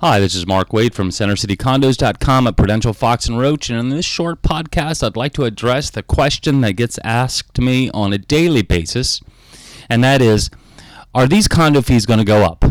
[0.00, 4.04] Hi, this is Mark Wade from CenterCityCondos.com at Prudential Fox and Roach, and in this
[4.04, 8.62] short podcast, I'd like to address the question that gets asked me on a daily
[8.62, 9.20] basis,
[9.90, 10.50] and that is,
[11.16, 12.64] are these condo fees going to go up?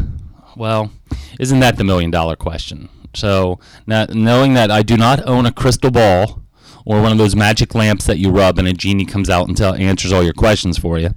[0.56, 0.90] Well,
[1.38, 2.88] isn't that the million dollar question?
[3.14, 6.42] So, now, knowing that I do not own a crystal ball
[6.88, 9.58] or one of those magic lamps that you rub and a genie comes out and
[9.58, 11.10] tell, answers all your questions for you.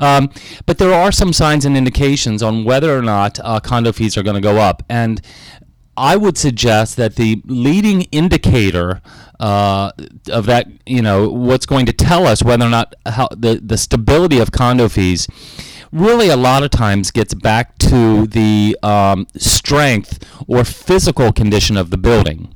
[0.00, 0.30] Um,
[0.64, 4.22] but there are some signs and indications on whether or not uh, condo fees are
[4.22, 4.82] going to go up.
[4.88, 5.20] And
[5.98, 9.02] I would suggest that the leading indicator
[9.38, 9.92] uh,
[10.30, 13.76] of that, you know, what's going to tell us whether or not how the, the
[13.76, 15.28] stability of condo fees
[15.92, 21.90] really a lot of times gets back to the um, strength or physical condition of
[21.90, 22.54] the building.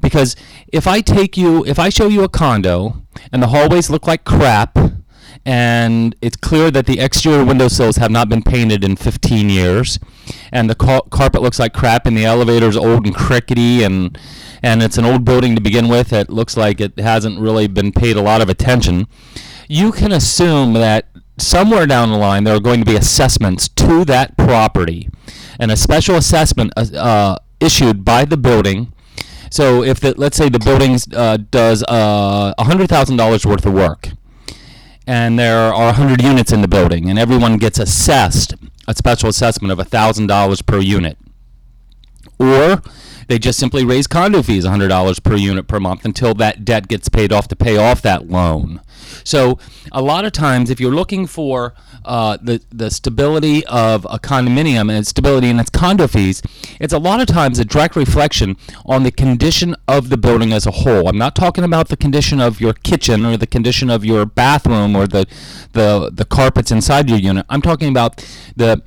[0.00, 0.36] Because
[0.68, 4.24] if I take you, if I show you a condo and the hallways look like
[4.24, 4.78] crap,
[5.44, 9.98] and it's clear that the exterior windowsills have not been painted in 15 years,
[10.50, 14.18] and the ca- carpet looks like crap, and the elevator's old and crickety, and
[14.62, 16.12] and it's an old building to begin with.
[16.12, 19.06] It looks like it hasn't really been paid a lot of attention.
[19.68, 24.04] You can assume that somewhere down the line there are going to be assessments to
[24.06, 25.08] that property,
[25.60, 28.92] and a special assessment uh, uh issued by the building
[29.50, 34.10] so if the, let's say the building uh, does uh, $100,000 worth of work,
[35.06, 38.54] and there are 100 units in the building, and everyone gets assessed
[38.88, 41.18] a special assessment of $1,000 per unit.
[42.38, 42.82] Or
[43.26, 47.08] they just simply raise condo fees $100 per unit per month until that debt gets
[47.08, 48.80] paid off to pay off that loan.
[49.24, 49.58] So
[49.92, 51.74] a lot of times, if you're looking for
[52.04, 56.42] uh, the the stability of a condominium and its stability in its condo fees,
[56.80, 60.66] it's a lot of times a direct reflection on the condition of the building as
[60.66, 61.08] a whole.
[61.08, 64.96] I'm not talking about the condition of your kitchen or the condition of your bathroom
[64.96, 65.26] or the
[65.72, 67.46] the the carpets inside your unit.
[67.48, 68.24] I'm talking about
[68.56, 68.82] the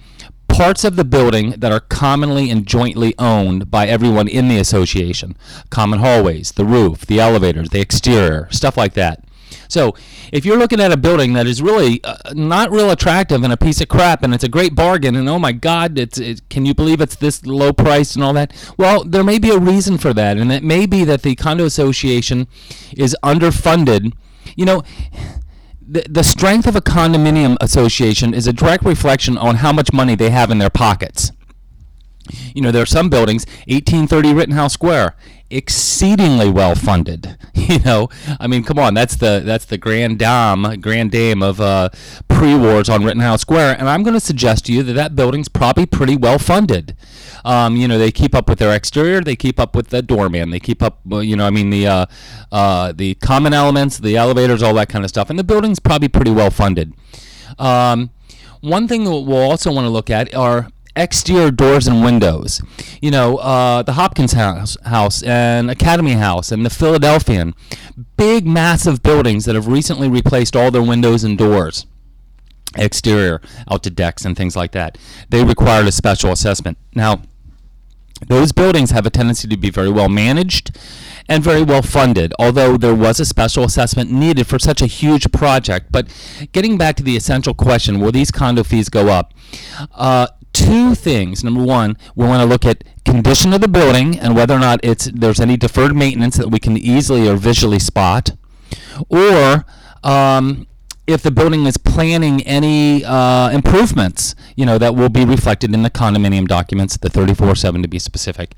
[0.60, 5.38] parts of the building that are commonly and jointly owned by everyone in the association
[5.70, 9.24] common hallways, the roof, the elevators, the exterior, stuff like that.
[9.70, 9.96] So,
[10.34, 13.58] if you're looking at a building that is really uh, not real attractive and a
[13.58, 16.66] piece of crap, and it's a great bargain, and oh my God, it's it, can
[16.66, 18.52] you believe it's this low price and all that?
[18.78, 21.64] Well, there may be a reason for that, and it may be that the condo
[21.64, 22.48] association
[22.98, 24.12] is underfunded.
[24.58, 24.84] You know
[25.89, 30.29] the, strength of a condominium association is a direct reflection on how much money they
[30.29, 31.31] have in their pockets.
[32.53, 35.16] You know, there are some buildings, 1830 Rittenhouse Square,
[35.50, 37.38] exceedingly well funded.
[37.69, 38.09] You know,
[38.40, 41.89] I mean, come on, that's the that's the grand dame, grand dame of uh,
[42.28, 45.85] pre-wars on Rittenhouse Square, and I'm going to suggest to you that that building's probably
[45.85, 46.95] pretty well funded.
[47.45, 50.50] Um, you know, they keep up with their exterior, they keep up with the doorman,
[50.50, 52.06] they keep up, you know, I mean the uh,
[52.51, 56.07] uh, the common elements, the elevators, all that kind of stuff, and the building's probably
[56.07, 56.95] pretty well funded.
[57.59, 58.09] Um,
[58.62, 60.69] one thing that we'll also want to look at are
[61.00, 62.62] exterior doors and windows.
[63.02, 67.56] You know, uh, the Hopkinson House, House and Academy House and the Philadelphian,
[68.18, 71.86] big, massive buildings that have recently replaced all their windows and doors,
[72.76, 74.98] exterior out to decks and things like that.
[75.30, 76.78] They required a special assessment.
[76.94, 77.22] Now,
[78.28, 80.78] those buildings have a tendency to be very well managed
[81.30, 85.31] and very well funded, although there was a special assessment needed for such a huge
[85.31, 85.92] project.
[85.92, 86.08] But
[86.52, 89.34] getting back to the essential question will these condo fees go up?
[89.94, 91.44] Uh, two things.
[91.44, 94.80] Number one, we want to look at condition of the building and whether or not
[94.84, 98.32] it's there's any deferred maintenance that we can easily or visually spot,
[99.10, 99.66] or
[100.04, 100.68] um,
[101.08, 105.82] if the building is planning any uh, improvements, you know, that will be reflected in
[105.82, 108.54] the condominium documents, the 34-7 to be specific.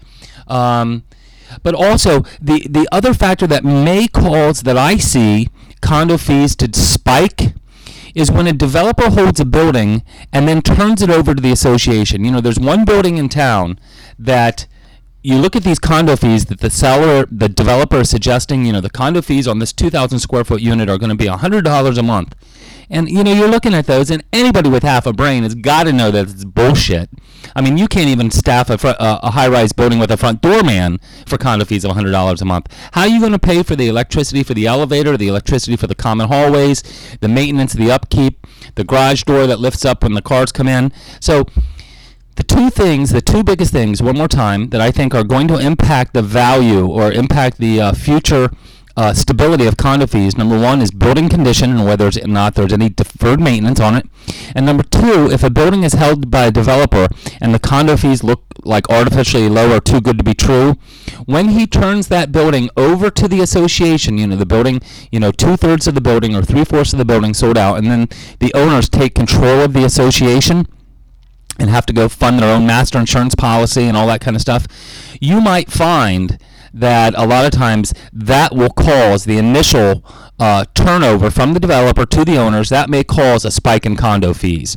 [0.47, 1.03] Um,
[1.63, 5.49] but also the the other factor that may cause that I see
[5.81, 7.53] condo fees to spike
[8.15, 12.23] is when a developer holds a building and then turns it over to the association.
[12.25, 13.79] You know, there's one building in town
[14.17, 14.67] that
[15.23, 18.81] you look at these condo fees that the seller, the developer is suggesting, you know,
[18.81, 22.03] the condo fees on this 2,000 square foot unit are going to be $100 a
[22.03, 22.35] month.
[22.89, 25.83] And, you know, you're looking at those, and anybody with half a brain has got
[25.83, 27.09] to know that it's bullshit.
[27.55, 30.17] I mean, you can't even staff a, fr- uh, a high rise building with a
[30.17, 32.67] front doorman for condo fees of $100 a month.
[32.91, 35.87] How are you going to pay for the electricity for the elevator, the electricity for
[35.87, 36.83] the common hallways,
[37.21, 40.91] the maintenance, the upkeep, the garage door that lifts up when the cars come in?
[41.21, 41.45] So,
[42.35, 45.47] the two things, the two biggest things, one more time, that I think are going
[45.49, 48.49] to impact the value or impact the uh, future
[48.97, 50.37] uh, stability of condo fees.
[50.37, 54.05] Number one is building condition and whether or not there's any deferred maintenance on it.
[54.55, 57.07] And number two, if a building is held by a developer
[57.39, 60.75] and the condo fees look like artificially low or too good to be true,
[61.25, 64.81] when he turns that building over to the association, you know, the building,
[65.11, 67.77] you know, two thirds of the building or three fourths of the building sold out,
[67.77, 68.07] and then
[68.39, 70.67] the owners take control of the association
[71.61, 74.41] and have to go fund their own master insurance policy and all that kind of
[74.41, 74.65] stuff,
[75.21, 76.37] you might find
[76.73, 80.03] that a lot of times that will cause the initial
[80.41, 82.69] uh, turnover from the developer to the owners.
[82.69, 84.75] That may cause a spike in condo fees.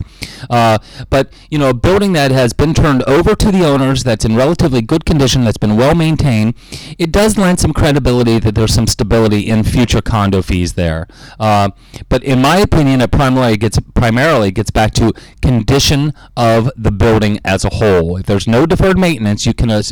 [0.50, 0.76] Uh,
[1.08, 4.36] but you know, a building that has been turned over to the owners, that's in
[4.36, 6.52] relatively good condition, that's been well maintained,
[6.98, 11.06] it does lend some credibility that there's some stability in future condo fees there.
[11.40, 11.70] Uh,
[12.10, 17.40] but in my opinion, it primarily gets primarily gets back to condition of the building
[17.42, 18.18] as a whole.
[18.18, 19.82] If there's no deferred maintenance, you can uh,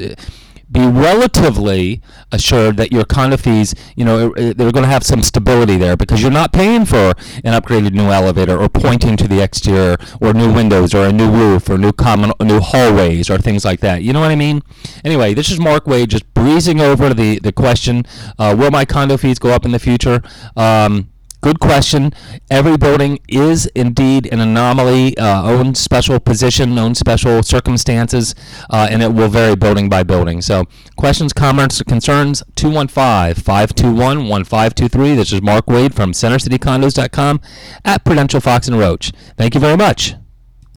[0.73, 2.01] be relatively
[2.33, 6.23] assured that your condo fees, you know, they're going to have some stability there because
[6.23, 7.13] you're not paying for
[7.45, 11.31] an upgraded new elevator or pointing to the exterior or new windows or a new
[11.31, 14.03] roof or new common new hallways or things like that.
[14.03, 14.63] You know what I mean?
[15.05, 18.05] Anyway, this is Mark Wade just breezing over the the question:
[18.39, 20.23] uh, Will my condo fees go up in the future?
[20.57, 21.12] Um,
[21.43, 22.13] Good question.
[22.53, 28.37] Every building is indeed an anomaly, uh, own special position, own special circumstances,
[28.71, 30.41] uh, and it will vary building by building.
[30.41, 30.67] So,
[30.97, 35.17] questions, comments, or concerns, 215 521 1523.
[35.17, 37.41] This is Mark Wade from CenterCityCondos.com
[37.85, 39.11] at Prudential Fox and Roach.
[39.37, 40.15] Thank you very much.